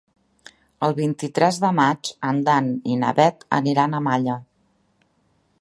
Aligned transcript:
El 0.87 0.95
vint-i-tres 0.99 1.59
de 1.65 1.71
maig 1.81 2.11
en 2.31 2.41
Dan 2.49 2.73
i 2.95 2.99
na 3.05 3.15
Bet 3.23 3.49
aniran 3.61 3.95
a 3.99 4.05
Malla. 4.11 4.43